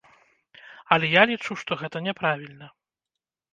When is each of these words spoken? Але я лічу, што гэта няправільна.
Але 0.95 1.05
я 1.21 1.27
лічу, 1.33 1.59
што 1.65 1.79
гэта 1.83 1.97
няправільна. 2.09 2.67